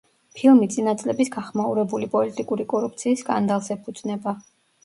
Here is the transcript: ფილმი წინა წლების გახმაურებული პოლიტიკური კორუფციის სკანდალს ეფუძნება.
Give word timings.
ფილმი 0.37 0.69
წინა 0.75 0.93
წლების 1.01 1.29
გახმაურებული 1.35 2.09
პოლიტიკური 2.15 2.67
კორუფციის 2.75 3.25
სკანდალს 3.25 3.73
ეფუძნება. 3.77 4.39